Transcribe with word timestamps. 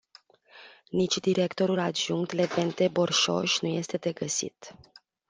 Nici 0.89 1.17
directorul 1.19 1.79
adjunct 1.79 2.31
Levente 2.31 2.87
Borșoș 2.87 3.59
nu 3.59 3.67
este 3.67 3.97
de 3.97 4.11
găsit. 4.11 4.75